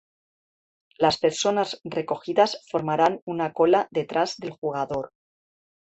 Las 0.97 1.19
personas 1.19 1.79
recogidas 1.83 2.65
formaran 2.71 3.21
una 3.23 3.53
cola 3.53 3.87
detrás 3.91 4.37
del 4.37 4.49
jugador. 4.49 5.11